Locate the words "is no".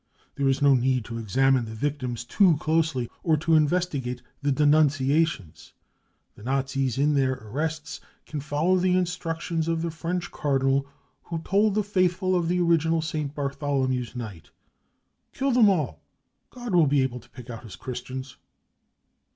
0.49-0.73